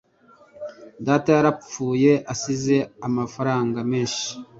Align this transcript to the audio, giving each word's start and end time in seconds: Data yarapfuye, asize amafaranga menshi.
Data 1.05 1.29
yarapfuye, 1.37 2.11
asize 2.33 2.77
amafaranga 3.07 3.79
menshi. 3.91 4.27